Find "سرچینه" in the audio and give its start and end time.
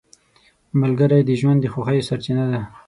2.09-2.45